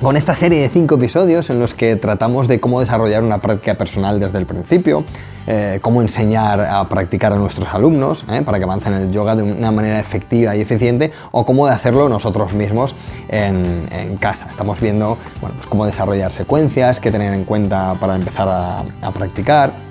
[0.00, 3.74] con esta serie de cinco episodios en los que tratamos de cómo desarrollar una práctica
[3.74, 5.04] personal desde el principio,
[5.46, 9.36] eh, cómo enseñar a practicar a nuestros alumnos eh, para que avancen en el yoga
[9.36, 12.94] de una manera efectiva y eficiente o cómo hacerlo nosotros mismos
[13.28, 13.84] en,
[14.20, 14.46] casa.
[14.48, 19.83] Estamos viendo bueno, pues cómo desarrollar secuencias, qué tener en cuenta para empezar a practicar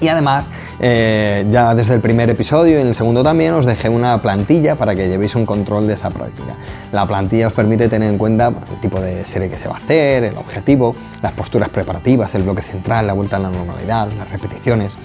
[0.00, 0.50] y además,
[0.80, 4.74] eh, ya desde el primer episodio y en el segundo también os dejé una plantilla
[4.76, 6.54] para que llevéis un control de esa práctica.
[6.92, 9.78] La plantilla os permite tener en cuenta el tipo de serie que se va a
[9.78, 14.30] hacer, el objetivo, las posturas preparativas, el bloque central, la vuelta a la normalidad, las
[14.30, 14.96] repeticiones.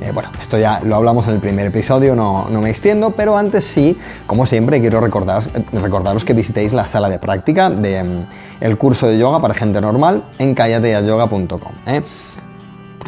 [0.00, 3.64] Eh, bueno, esto ya lo hablamos en el primer episodio, no, me extiendo, pero antes
[3.64, 8.28] sí, como siempre, quiero recordaros, recordaros que visitéis la sala de práctica del
[8.60, 11.72] mm, curso de yoga para gente normal en callateayoga.com.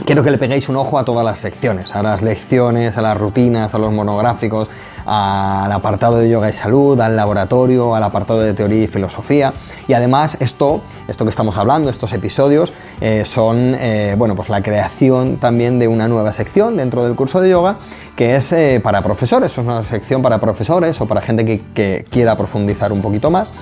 [0.04, 3.16] Quiero que le peguéis un ojo a todas las secciones, a las lecciones, a las
[3.16, 4.68] rutinas, a los monográficos,
[5.04, 9.52] al apartado de yoga y salud, al laboratorio, al apartado de teoría y filosofía.
[9.88, 14.62] Y además esto, esto que estamos hablando, estos episodios, eh, son eh, bueno, pues la
[14.62, 17.78] creación también de una nueva sección dentro del curso de yoga
[18.16, 22.04] que es eh, para profesores, es una sección para profesores o para gente que, que
[22.10, 23.52] quiera profundizar un poquito más.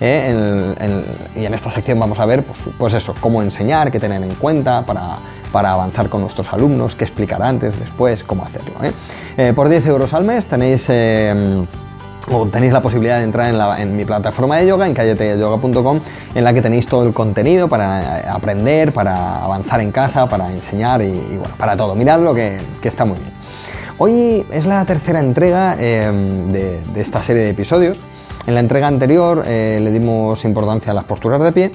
[0.00, 4.34] Y en esta sección vamos a ver, pues, pues eso, cómo enseñar, qué tener en
[4.34, 5.18] cuenta para
[5.52, 8.72] para avanzar con nuestros alumnos, qué explicar antes, después, cómo hacerlo.
[8.82, 8.92] ¿eh?
[9.36, 10.86] Eh, por 10 euros al mes tenéis...
[10.88, 11.64] Eh,
[12.52, 16.00] tenéis la posibilidad de entrar en, mi plataforma de yoga, en callateyoga.com,
[16.32, 21.02] en la que tenéis todo el contenido para aprender, para avanzar en casa, para enseñar
[21.02, 21.96] y, bueno, para todo.
[21.96, 23.32] Miradlo que, que está muy bien.
[23.98, 27.98] Hoy es la tercera entrega de, esta serie de episodios.
[28.46, 31.72] En la entrega anterior le dimos importancia a las posturas de pie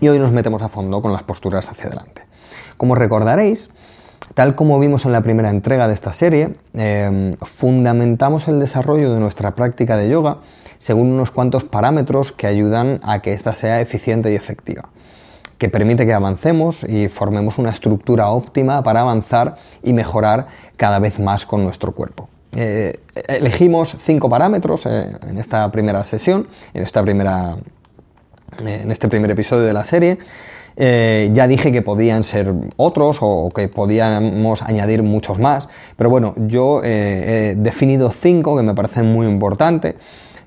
[0.00, 2.22] y hoy nos metemos a fondo con las posturas hacia adelante.
[2.76, 3.70] Como recordaréis,
[4.34, 9.20] tal como vimos en la primera entrega de esta serie, em, fundamentamos el desarrollo de
[9.20, 10.38] nuestra práctica de yoga
[10.78, 14.90] según unos cuantos parámetros que ayudan a que ésta sea eficiente y efectiva,
[15.58, 20.46] que permite que avancemos y formemos una estructura óptima para avanzar y mejorar
[20.76, 22.28] cada vez más con nuestro cuerpo.
[22.60, 22.98] Eh,
[23.28, 27.56] elegimos cinco parámetros eh, en esta primera sesión, en, esta primera,
[28.66, 30.18] en este primer episodio de la serie,
[30.76, 36.34] eh, ya dije que podían ser otros o que podíamos añadir muchos más, pero bueno,
[36.36, 39.94] yo he definido cinco que me parecen muy importantes.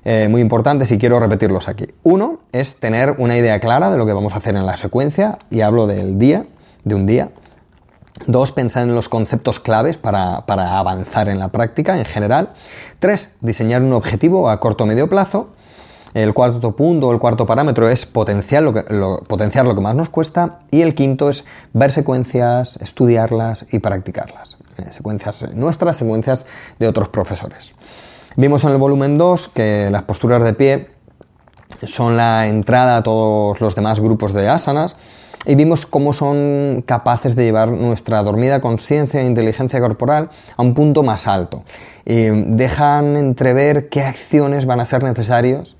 [0.04, 1.86] Muy importantes y quiero repetirlos aquí.
[2.02, 5.38] Uno es tener una idea clara de lo que vamos a hacer en la secuencia
[5.48, 6.44] y hablo del día,
[6.82, 7.28] de un día.
[8.26, 12.50] Dos, pensar en los conceptos claves para, para avanzar en la práctica en general.
[12.98, 15.48] Tres, diseñar un objetivo a corto o medio plazo.
[16.14, 18.82] El cuarto punto, el cuarto parámetro es potenciar lo, que,
[19.26, 20.60] potenciar lo que más nos cuesta.
[20.70, 24.58] Y el quinto es ver secuencias, estudiarlas y practicarlas.
[24.76, 26.44] Eh, secuencias nuestras, secuencias
[26.78, 27.74] de otros profesores.
[28.36, 30.90] Vimos en el volumen 2 que las posturas de pie
[31.84, 34.96] son la entrada a todos los demás grupos de asanas
[35.46, 40.74] y vimos cómo son capaces de llevar nuestra dormida conciencia e inteligencia corporal a un
[40.74, 41.64] punto más alto.
[42.04, 45.76] Y dejan entrever qué acciones van a ser necesarias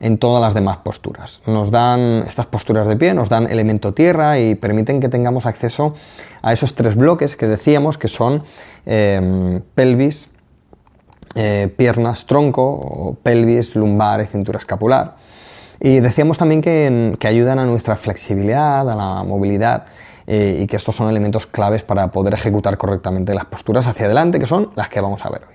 [0.00, 1.42] en todas las demás posturas.
[1.46, 5.94] Nos dan estas posturas de pie, nos dan elemento tierra y permiten que tengamos acceso
[6.40, 8.42] a esos tres bloques que decíamos que son
[8.86, 10.30] em, pelvis,
[11.34, 15.16] eh, piernas, tronco, o pelvis, lumbar y cintura escapular.
[15.80, 19.86] Y decíamos también que, ayudan a nuestra flexibilidad, a la movilidad
[20.26, 24.38] eh, y que estos son elementos claves para poder ejecutar correctamente las posturas hacia adelante,
[24.38, 25.54] que son las que vamos a ver hoy.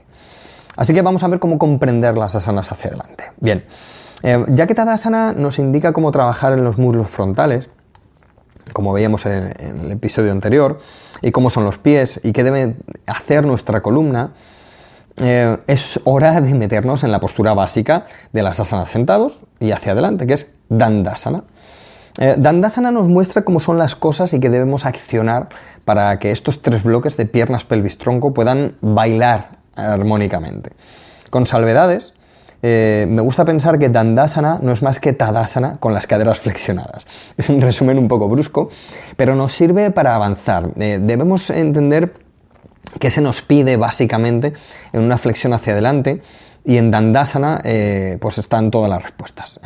[0.75, 3.25] Así que vamos a ver cómo comprender las asanas hacia adelante.
[3.39, 3.63] Bien,
[4.23, 7.69] eh, ya que Tadasana nos indica cómo trabajar en los muslos frontales,
[8.73, 10.79] como veíamos en, el episodio anterior,
[11.21, 12.75] y cómo son los pies y qué debe
[13.05, 14.31] hacer nuestra columna,
[15.21, 19.93] eh, es hora de meternos en la postura básica de las asanas sentados y hacia
[19.93, 21.43] adelante, que es Dandasana.
[22.19, 25.49] Eh, Dandasana nos muestra cómo son las cosas y que debemos accionar
[25.85, 30.71] para que estos tres bloques de piernas, pelvis, tronco puedan bailar armónicamente.
[31.29, 32.13] Con salvedades,
[32.61, 37.05] eh, me gusta pensar que Dandasana no es más que Tadasana con las caderas flexionadas.
[37.37, 38.69] Es un resumen un poco brusco,
[39.15, 40.73] pero nos sirve para avanzar.
[40.73, 42.24] Debemos entender
[42.99, 44.53] qué se nos pide básicamente
[44.93, 46.21] en una flexión hacia adelante
[46.63, 49.59] y en Dandasana eh, pues están todas las respuestas.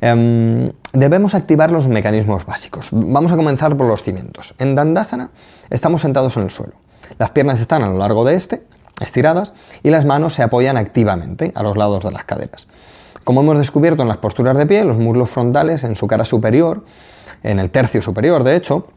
[0.00, 2.90] Em, debemos activar los mecanismos básicos.
[2.92, 4.54] Vamos a comenzar por los cimientos.
[4.58, 5.30] En Dandasana
[5.70, 6.74] estamos sentados en el suelo.
[7.18, 8.62] Las piernas están a lo largo de este,
[9.00, 12.68] estiradas, y las manos se apoyan activamente a los lados de las caderas.
[13.24, 16.84] Como hemos descubierto en las posturas de pie, los muslos frontales en su cara superior,
[17.42, 18.88] en el tercio superior de hecho,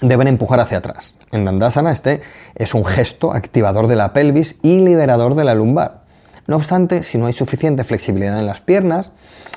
[0.00, 1.14] deben empujar hacia atrás.
[1.32, 2.22] En Dandasana este
[2.54, 6.00] es un gesto activador de la pelvis y liberador de la lumbar.
[6.46, 9.12] No obstante, si no hay suficiente flexibilidad en las piernas,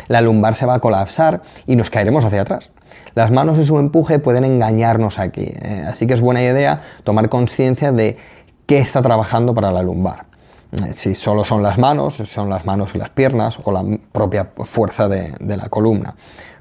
[0.08, 2.72] la lumbar se va a colapsar y nos caeremos hacia atrás.
[3.16, 7.30] Las manos y su empuje pueden engañarnos aquí, eh, así que es buena idea tomar
[7.30, 8.18] conciencia de
[8.66, 10.26] qué está trabajando para la lumbar.
[10.72, 14.52] Eh, si solo son las manos, son las manos y las piernas o la propia
[14.64, 16.16] fuerza de, la columna.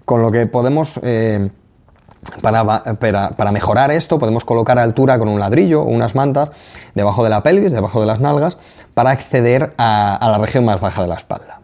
[0.05, 1.01] Con lo que podemos...
[1.03, 1.51] Eh,
[2.41, 6.51] para, mejorar esto podemos colocar altura con un ladrillo o unas mantas
[6.95, 8.57] debajo de la pelvis, debajo de las nalgas,
[8.95, 11.61] para acceder a, la región más baja de la espalda.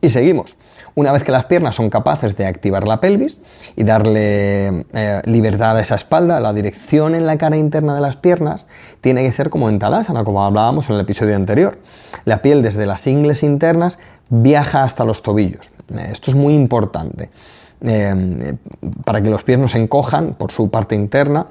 [0.00, 0.56] Y seguimos.
[0.94, 3.38] Una vez que las piernas son capaces de activar la pelvis
[3.76, 8.16] y darle eh, libertad a esa espalda, la dirección en la cara interna de las
[8.16, 8.66] piernas
[9.00, 11.78] tiene que ser como en Tadasana, como hablábamos en el episodio anterior.
[12.26, 13.98] La piel desde las ingles internas
[14.28, 15.72] viaja hasta los tobillos.
[16.10, 17.30] Esto es muy importante.
[17.84, 18.54] Eh,
[19.04, 21.46] para que los pies no se encojan por su parte interna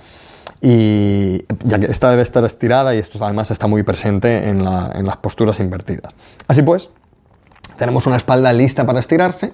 [0.62, 5.18] y ya que esta debe estar estirada y esto además está muy presente en, las
[5.18, 6.14] posturas invertidas.
[6.48, 6.90] Así pues,
[7.78, 9.52] tenemos una espalda lista para estirarse.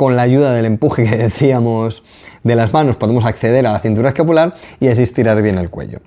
[0.00, 2.02] Con la ayuda del empuje que decíamos
[2.42, 5.98] de las manos podemos acceder a la cintura escapular y así estirar bien el cuello.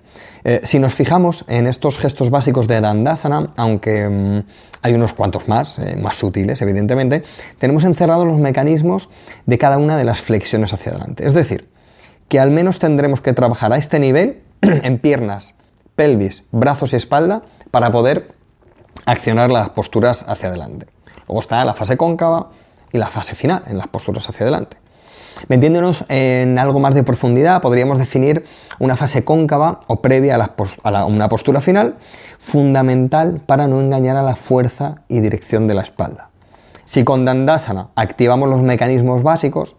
[0.43, 4.39] Eh, si nos fijamos en estos gestos básicos de Dandasana, aunque mm,
[4.81, 7.21] hay unos cuantos más, eh, más sutiles evidentemente,
[7.59, 9.09] tenemos encerrados los mecanismos
[9.45, 11.27] de cada una de las flexiones hacia adelante.
[11.27, 11.69] Es decir,
[12.29, 15.53] que al menos tendremos que trabajar a este nivel en piernas,
[15.95, 18.31] pelvis, brazos y espalda para poder
[19.05, 20.87] accionar las posturas hacia adelante.
[21.27, 22.49] Luego está la fase cóncava
[22.93, 24.77] y la fase final en las posturas hacia adelante.
[25.47, 28.45] Metiéndonos en algo más de profundidad, podríamos definir
[28.79, 30.37] una fase cóncava o previa
[30.83, 31.95] a, una postura final,
[32.39, 36.29] fundamental para no engañar a la fuerza y dirección de la espalda.
[36.85, 39.75] Si con Dandasana activamos los mecanismos básicos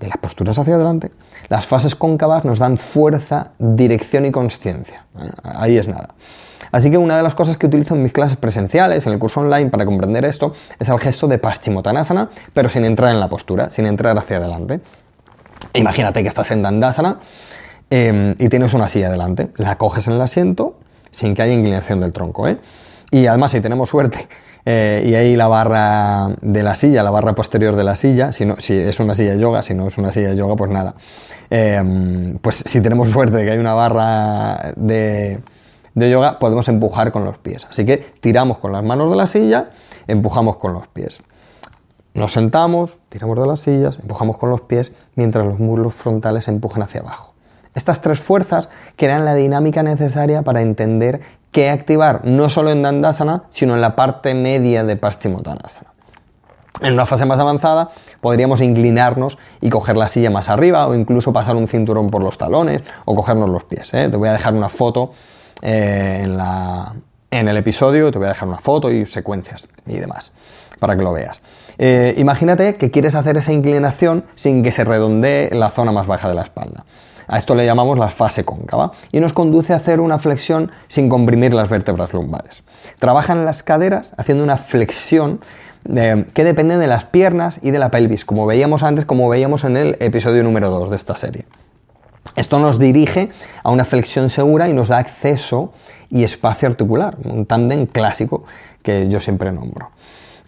[0.00, 1.10] de las posturas hacia adelante,
[1.48, 5.04] las fases cóncavas nos dan fuerza, dirección y conciencia.
[5.42, 6.10] Ahí es nada.
[6.76, 9.40] Así que una de las cosas que utilizo en mis clases presenciales, en el curso
[9.40, 13.70] online, para comprender esto, es el gesto de Paschimottanasana, pero sin entrar en la postura,
[13.70, 14.80] sin entrar hacia adelante.
[15.72, 17.18] Imagínate que estás en Dandasana
[17.88, 19.48] em, y tienes una silla delante.
[19.56, 20.76] La coges en el asiento
[21.12, 22.46] sin que haya inclinación del tronco.
[22.46, 22.58] ¿eh?
[23.10, 24.28] Y además, si tenemos suerte
[24.66, 28.44] eh, y hay la barra de la silla, la barra posterior de la silla, si,
[28.44, 30.70] no, si es una silla de yoga, si no es una silla de yoga, pues
[30.70, 30.94] nada.
[31.48, 35.40] Em, pues si tenemos suerte de que hay una barra de,
[35.96, 37.66] de yoga podemos empujar con los pies.
[37.68, 39.70] Así que tiramos con las manos de la silla,
[40.06, 41.22] empujamos con los pies.
[42.14, 46.82] Nos sentamos, tiramos de las sillas, empujamos con los pies mientras los muslos frontales empujan
[46.82, 47.32] hacia abajo.
[47.74, 53.44] Estas tres fuerzas crean la dinámica necesaria para entender qué activar no solo en Dandasana,
[53.48, 55.92] sino en la parte media de Paschimottanasana.
[56.82, 57.90] En una fase más avanzada
[58.20, 62.36] podríamos inclinarnos y coger la silla más arriba o incluso pasar un cinturón por los
[62.36, 63.94] talones o cogernos los pies.
[63.94, 64.10] ¿eh?
[64.10, 65.12] Te voy a dejar una foto
[65.62, 66.94] eh, en, la,
[67.30, 70.32] en, el episodio, te voy a dejar una foto y secuencias y demás
[70.78, 71.40] para que lo veas.
[71.78, 76.28] Eh, imagínate que quieres hacer esa inclinación sin que se redondee la zona más baja
[76.28, 76.84] de la espalda.
[77.28, 81.08] A esto le llamamos la fase cóncava y nos conduce a hacer una flexión sin
[81.08, 82.64] comprimir las vértebras lumbares.
[82.98, 85.40] Trabajan las caderas haciendo una flexión
[85.94, 89.64] eh, que depende de las piernas y de la pelvis, como veíamos antes, como veíamos
[89.64, 91.46] en el episodio número 2 de esta serie.
[92.36, 93.30] Esto nos dirige
[93.62, 95.72] a una flexión segura y nos da acceso
[96.10, 98.44] y espacio articular, un tándem clásico
[98.82, 99.90] que yo siempre nombro.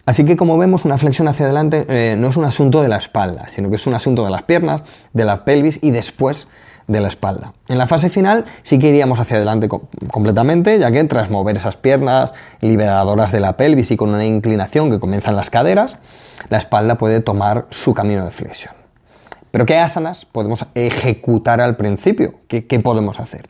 [0.05, 2.97] Así que como vemos, una flexión hacia adelante eh, no es un asunto de la
[2.97, 6.47] espalda, sino que es un asunto de las piernas, de la pelvis y después
[6.87, 7.53] de la espalda.
[7.67, 11.77] En la fase final sí que iríamos hacia adelante completamente, ya que tras mover esas
[11.77, 15.97] piernas liberadoras de la pelvis y con una inclinación que comienza en las caderas,
[16.49, 18.78] la espalda puede tomar su camino de flexión.
[19.51, 22.35] Pero ¿qué asanas podemos ejecutar al principio?
[22.47, 23.49] ¿Qué, podemos hacer?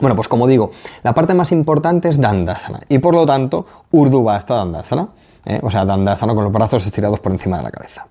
[0.00, 0.70] Bueno, pues como digo,
[1.02, 5.08] la parte más importante es Dandasana y por lo tanto Urdhva Dandasana,
[5.44, 5.60] ¿eh?
[5.62, 8.06] o sea, Dandasana con los brazos estirados por encima de la cabeza.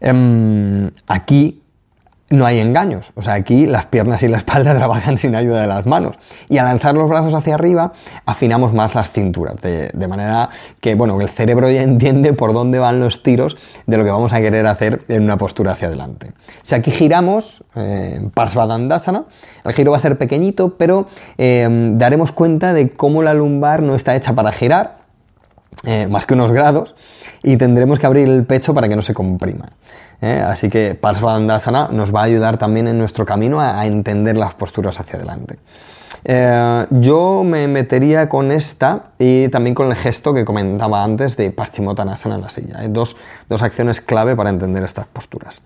[0.00, 1.62] Em, aquí
[2.28, 3.12] no hay engaños.
[3.14, 6.16] O sea, aquí las piernas y la espalda trabajan sin ayuda de las manos.
[6.48, 7.92] Y al lanzar los brazos hacia arriba,
[8.24, 9.56] afinamos más las cinturas.
[9.60, 13.56] De, manera que, bueno, el cerebro ya entiende por dónde van los tiros
[13.86, 16.32] de lo que vamos a querer hacer en una postura hacia adelante.
[16.62, 19.24] Si aquí giramos, eh, Parsvadandasana,
[19.64, 21.06] el giro va a ser pequeñito, pero
[21.38, 25.05] eh, daremos cuenta de cómo la lumbar no está hecha para girar,
[25.84, 26.94] eh, más que unos grados,
[27.42, 29.66] y tendremos que abrir el pecho para que no se comprima.
[30.20, 30.42] ¿eh?
[30.44, 34.98] Así que Parsvadandasana nos va a ayudar también en nuestro camino a, entender las posturas
[34.98, 35.58] hacia adelante.
[36.24, 41.50] Eh, yo me metería con esta y también con el gesto que comentaba antes de
[41.50, 42.78] Paschimottanasana en la silla.
[42.78, 43.16] Hay dos,
[43.60, 45.62] acciones clave para entender estas posturas.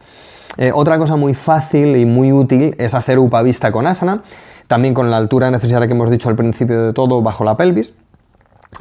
[0.74, 4.22] Otra cosa muy fácil y muy útil es hacer Upavista con asana,
[4.66, 7.94] también con la altura necesaria que hemos dicho al principio de todo bajo la pelvis.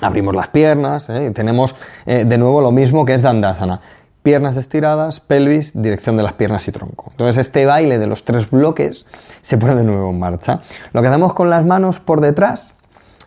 [0.01, 3.81] Abrimos las piernas y tenemos de nuevo lo mismo que es Dandasana
[4.23, 7.07] piernas estiradas, pelvis, dirección de las piernas y tronco.
[7.11, 9.07] Entonces este baile de los tres bloques
[9.41, 10.61] se pone de nuevo en marcha.
[10.93, 12.73] Lo que hacemos con las manos por detrás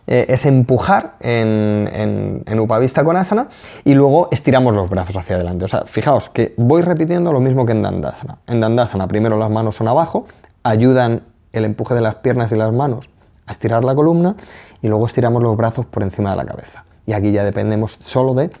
[0.05, 3.47] eh, es empujar en, en, Upavista con asana
[3.83, 5.65] y luego estiramos los brazos hacia adelante.
[5.65, 8.37] O sea, fijaos que voy repitiendo lo mismo que en Dandasana.
[8.47, 10.27] En Dandasana primero las manos son abajo,
[10.63, 13.09] ayudan el empuje de las piernas y las manos
[13.45, 14.35] a estirar la columna
[14.81, 16.85] y luego estiramos los brazos por encima de la cabeza.
[17.05, 18.51] Y aquí ya dependemos solo de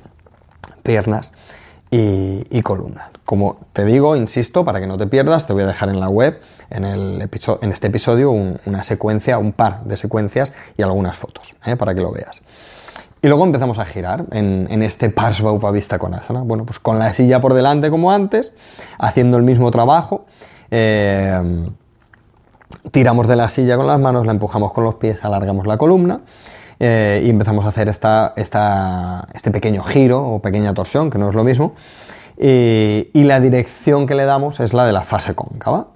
[0.83, 1.31] piernas
[1.91, 3.09] y, columnas.
[3.23, 6.09] Como te digo, insisto, para que no te pierdas, te voy a dejar en la
[6.09, 7.29] web, en, el
[7.61, 11.75] en este episodio, una secuencia, un par de secuencias y algunas fotos, ¿eh?
[11.75, 12.41] para que lo veas.
[13.21, 16.41] Y luego empezamos a girar en, este Parsva Upavista con asana.
[16.41, 18.53] Bueno, pues con la silla por delante como antes,
[18.97, 20.25] haciendo el mismo trabajo.
[20.71, 21.69] Eh,
[22.91, 26.21] tiramos de la silla con las manos, la empujamos con los pies, alargamos la columna
[26.79, 31.35] eh, y empezamos a hacer esta, este pequeño giro o pequeña torsión, que no es
[31.35, 31.75] lo mismo,
[32.37, 35.87] y, la dirección que le damos es la de la fase cóncava.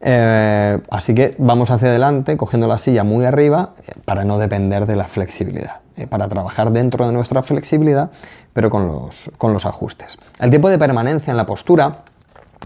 [0.00, 4.86] Eh, así que vamos hacia adelante cogiendo la silla muy arriba eh, para no depender
[4.86, 8.10] de la flexibilidad, para trabajar dentro de nuestra flexibilidad,
[8.52, 10.18] pero con los, con los ajustes.
[10.40, 12.02] El tiempo de permanencia en la postura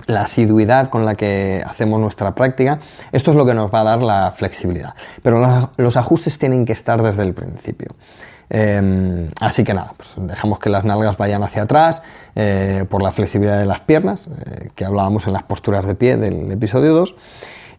[0.07, 2.81] la asiduidad con la que hacemos nuestra práctica,
[3.13, 4.95] esto es lo que nos va a dar la flexibilidad.
[5.23, 7.89] Pero los ajustes tienen que estar desde el principio.
[8.55, 12.03] Em, así que nada, pues dejamos que las nalgas vayan hacia atrás
[12.35, 16.19] eh, por la flexibilidad de las piernas, eh, que hablábamos en las posturas de pie
[16.19, 17.15] del episodio 2,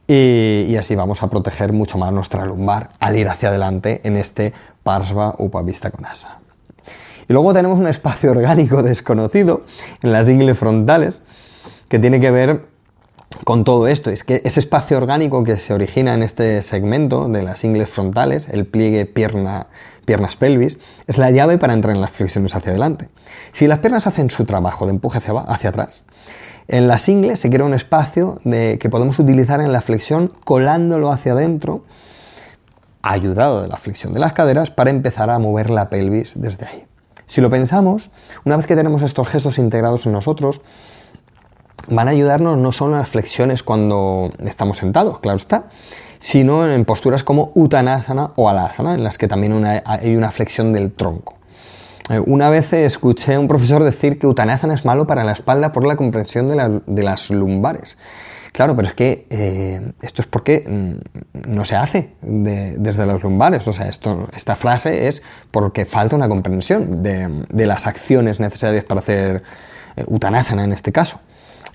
[0.07, 4.53] y, así vamos a proteger mucho más nuestra lumbar al ir hacia adelante en este
[4.81, 6.39] Parsva Upavista Konasa.
[7.29, 9.61] Y luego tenemos un espacio orgánico desconocido
[10.01, 11.21] en las ingles frontales,
[11.93, 12.65] que tiene que ver
[13.43, 14.09] con todo esto.
[14.09, 18.49] Es que ese espacio orgánico que se origina en este segmento de las ingles frontales,
[18.49, 19.67] el pliegue pierna,
[20.03, 23.09] piernas pelvis, es la llave para entrar en las flexiones hacia adelante.
[23.51, 26.05] Si las piernas hacen su trabajo de empuje hacia, hacia atrás,
[26.67, 31.33] en las ingles se crea un espacio que podemos utilizar en la flexión colándolo hacia
[31.33, 31.85] adentro,
[33.03, 36.85] ayudado de la flexión de las caderas, para empezar a mover la pelvis desde ahí.
[37.27, 38.09] Si lo pensamos,
[38.45, 40.61] una vez que tenemos estos gestos integrados en nosotros,
[41.87, 45.65] van a ayudarnos no solo en las flexiones cuando estamos sentados, claro está,
[46.19, 50.93] sino en posturas como Uttanasana o Alasana, en las que también hay una flexión del
[50.93, 51.35] tronco.
[52.09, 55.71] Eh, una vez escuché a un profesor decir que Uttanasana es malo para la espalda
[55.71, 57.97] por la comprensión de, las lumbares.
[58.51, 63.67] Claro, pero es que eh, esto es porque mm, no se hace desde las lumbares.
[63.67, 69.43] O sea, esta frase es porque falta una comprensión de, las acciones necesarias para hacer
[69.95, 71.19] eh, en este caso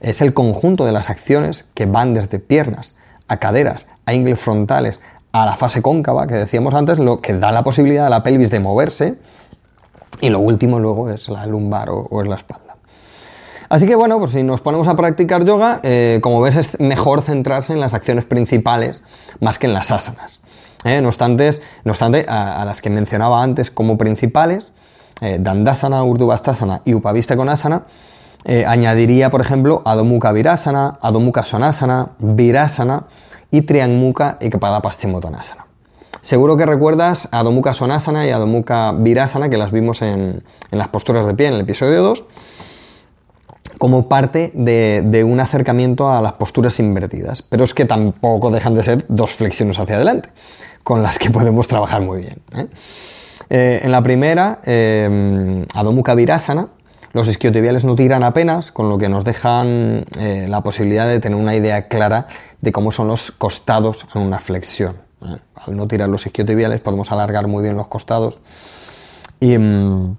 [0.01, 5.01] es el conjunto de las acciones que van desde piernas a caderas, a ingles frontales,
[5.33, 8.51] a la fase cóncava que decíamos antes, lo que da la posibilidad a la pelvis
[8.51, 9.17] de moverse
[10.21, 12.77] y lo último luego es la lumbar o, es la espalda.
[13.69, 17.21] Así que bueno, pues si nos ponemos a practicar yoga, eh, como ves es mejor
[17.21, 19.03] centrarse en las acciones principales
[19.41, 20.41] más que en las asanas.
[20.85, 21.01] ¿eh?
[21.01, 21.51] no obstante,
[21.85, 24.73] no obstante a, las que mencionaba antes como principales,
[25.21, 27.83] eh, Dandasana, Urdhvastasana y Konasana,
[28.45, 33.05] eh, añadiría, por ejemplo, Adho Virasana, Adho Sonasana, Virasana
[33.51, 35.67] y Triangmukha Ekpada Paschimottanasana.
[36.23, 38.47] Seguro que recuerdas Adho Sonasana y Adho
[38.99, 42.25] Virasana, que las vimos en, las posturas de pie en el episodio 2,
[43.79, 47.43] como parte de, un acercamiento a las posturas invertidas.
[47.43, 50.31] Pero es que tampoco dejan de ser dos flexiones hacia adelante,
[50.85, 52.39] con las que podemos trabajar muy bien.
[52.55, 52.67] ¿eh?
[53.51, 54.61] Eh, en la primera,
[55.75, 56.69] Adho Virasana,
[57.13, 61.39] los isquiotibiales no tiran apenas, con lo que nos dejan eh, la posibilidad de tener
[61.39, 62.27] una idea clara
[62.61, 64.97] de cómo son los costados en una flexión.
[65.25, 65.37] ¿eh?
[65.55, 68.41] Al no tirar los isquiotibiales podemos alargar muy bien los costados
[69.41, 70.11] mm,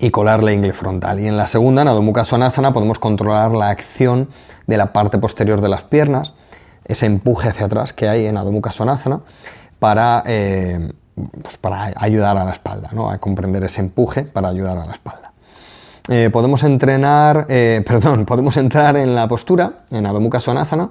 [0.00, 1.20] y, colar la ingle frontal.
[1.20, 4.28] Y en la segunda, en Adho podemos controlar la acción
[4.66, 6.32] de la parte posterior de las piernas,
[6.86, 8.52] ese empuje hacia atrás que hay en Adho
[9.78, 10.90] para, eh,
[11.42, 13.10] pues para ayudar a la espalda, ¿no?
[13.10, 15.33] a comprender ese empuje para ayudar a la espalda.
[16.08, 20.90] Eh, podemos entrenar, eh, perdón, podemos entrar en la postura, en Adho Mukha Svanasana,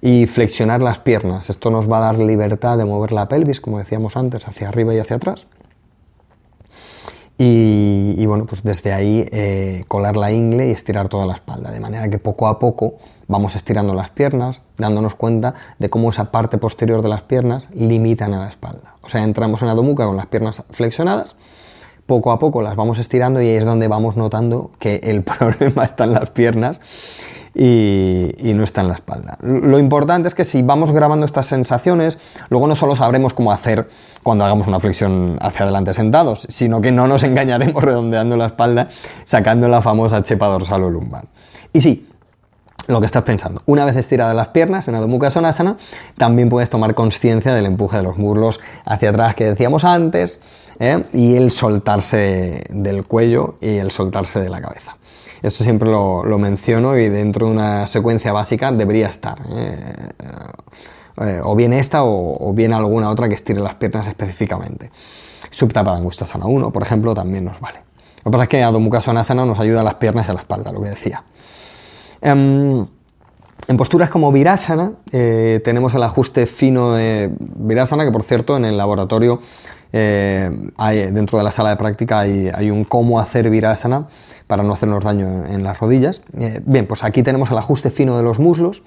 [0.00, 1.50] y flexionar las piernas.
[1.50, 4.94] Esto nos va a dar libertad de mover la pelvis, como decíamos antes, hacia arriba
[4.94, 5.46] y hacia atrás.
[7.38, 11.80] Y, bueno, pues desde ahí eh, colar la ingle y estirar toda la espalda, de
[11.80, 12.94] manera que poco a poco
[13.28, 18.32] vamos estirando las piernas, dándonos cuenta de cómo esa parte posterior de las piernas limitan
[18.32, 18.94] a la espalda.
[19.02, 21.36] O sea, entramos en Adho Mukha con las piernas flexionadas,
[22.06, 26.04] poco a poco las vamos estirando y es donde vamos notando que el problema está
[26.04, 26.80] en las piernas
[27.54, 29.38] y, no está en la espalda.
[29.40, 32.18] Lo importante es que si vamos grabando estas sensaciones,
[32.50, 33.88] luego no solo sabremos cómo hacer
[34.22, 38.88] cuando hagamos una flexión hacia adelante sentados, sino que no nos engañaremos redondeando la espalda,
[39.24, 41.24] sacando la famosa chepa dorsal o lumbar.
[41.72, 42.06] Y sí,
[42.86, 43.62] lo que estás pensando.
[43.66, 45.76] Una vez estiradas las piernas en Adho Sonasana,
[46.16, 50.40] también puedes tomar conciencia del empuje de los muslos hacia atrás que decíamos antes
[50.78, 51.04] ¿eh?
[51.12, 54.96] y el soltarse del cuello y el soltarse de la cabeza.
[55.42, 59.38] Esto siempre lo, menciono y dentro de una secuencia básica debería estar.
[59.50, 60.10] ¿eh?
[61.20, 64.90] Eh, o bien esta o, bien alguna otra que estire las piernas específicamente.
[65.50, 67.80] Subtapada Angustasana 1, por ejemplo, también nos vale.
[68.24, 70.34] Lo que pasa es que Adho Mukha Sonasana nos ayuda a las piernas y a
[70.34, 71.22] la espalda, lo que decía.
[72.26, 72.84] Em,
[73.68, 78.64] en posturas como Virasana eh, tenemos el ajuste fino de Virasana, que por cierto en
[78.64, 79.40] el laboratorio,
[79.92, 80.50] eh,
[81.12, 84.08] dentro de la sala de práctica hay, un cómo hacer Virasana
[84.48, 86.22] para no hacernos daño en las rodillas.
[86.36, 88.82] Eh, bien, pues aquí tenemos el ajuste fino de los muslos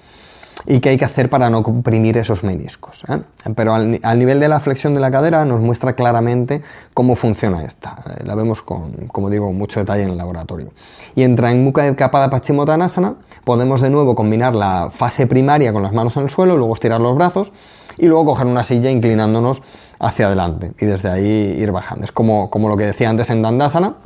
[0.66, 3.04] y qué hay que hacer para no comprimir esos meniscos.
[3.08, 3.20] ¿eh?
[3.54, 6.62] Pero al, nivel de la flexión de la cadera nos muestra claramente
[6.94, 8.02] cómo funciona esta.
[8.06, 10.72] Eh, la vemos con, como digo, mucho detalle en el laboratorio.
[11.14, 13.14] Y entra en Mukha Kapada Paschimottanasana,
[13.44, 17.00] podemos de nuevo combinar la fase primaria con las manos en el suelo, luego estirar
[17.00, 17.52] los brazos
[17.98, 19.62] y luego coger una silla inclinándonos
[19.98, 22.04] hacia adelante y desde ahí ir bajando.
[22.04, 23.96] Es como, como lo que decía antes en Dandasana,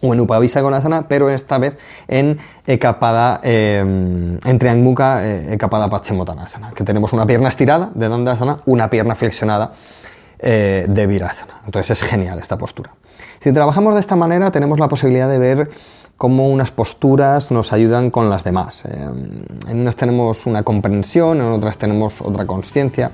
[0.00, 5.88] o en Upavisa Konasana, pero esta vez en Ekapada, eh, en Triangmuka eh, Ekapada
[6.74, 9.72] que tenemos una pierna estirada de Dandasana, una pierna flexionada
[10.38, 11.60] eh, de Virasana.
[11.64, 12.92] Entonces es genial esta postura.
[13.40, 15.68] Si trabajamos de esta manera, tenemos la posibilidad de ver
[16.16, 18.84] cómo unas posturas nos ayudan con las demás.
[18.84, 23.10] en unas tenemos una comprensión, en otras tenemos otra conciencia.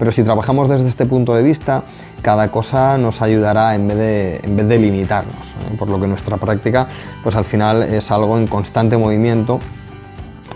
[0.00, 1.82] Pero si trabajamos desde este punto de vista,
[2.22, 6.38] cada cosa nos ayudará en vez de, en vez de limitarnos, por lo que nuestra
[6.38, 6.88] práctica
[7.22, 9.60] pues al final es algo en constante movimiento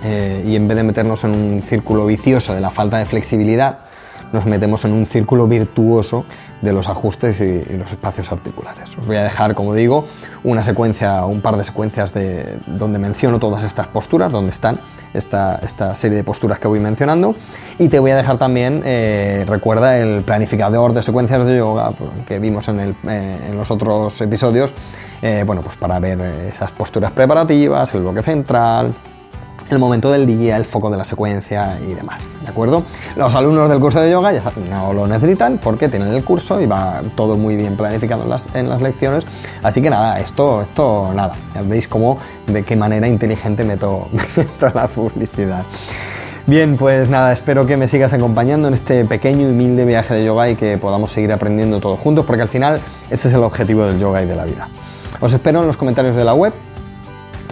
[0.02, 3.80] eh, y en vez de meternos en un círculo vicioso de la falta de flexibilidad,
[4.33, 6.24] nos metemos en un círculo virtuoso
[6.62, 8.96] de los ajustes y, los espacios articulares.
[8.98, 10.07] Os voy a dejar, como digo,
[10.42, 14.80] una secuencia, un par de secuencias de, donde menciono todas estas posturas, donde están
[15.14, 17.35] esta, esta serie de posturas que voy mencionando.
[17.79, 21.90] Y te voy a dejar también, eh, recuerda, el planificador de secuencias de yoga
[22.27, 24.74] que vimos en, eh, en los otros episodios,
[25.22, 28.94] eh, bueno, pues para ver esas posturas preparativas, el bloque central,
[29.70, 32.85] el momento del día, el foco de la secuencia y demás, ¿de acuerdo?
[33.16, 36.66] Los alumnos del curso de yoga ya no lo necesitan porque tienen el curso y
[36.66, 38.24] va todo muy bien planificado
[38.55, 39.24] en las, lecciones,
[39.62, 44.70] así que nada, esto, esto nada, ya veis cómo, de qué manera inteligente meto, meto
[44.74, 45.64] la publicidad.
[46.46, 50.27] Bien, pues nada, espero que me sigas acompañando en este pequeño y humilde viaje de
[50.27, 53.87] yoga y que podamos seguir aprendiendo todos juntos, porque al final ese es el objetivo
[53.87, 54.68] del yoga y de la vida.
[55.20, 56.53] Os espero en los comentarios de la web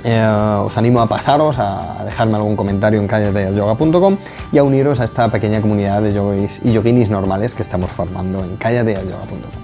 [0.04, 4.16] eh, os animo a pasaros, a dejarme algún comentario en calladeyoga.com
[4.52, 8.44] y a uniros a esta pequeña comunidad de yogis y yoginis normales que estamos formando
[8.44, 9.62] en calladeyoga.com.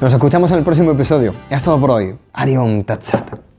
[0.00, 1.32] Nos escuchamos en el próximo episodio.
[1.48, 2.14] Es todo por hoy.
[2.32, 3.51] Arion Tatsat.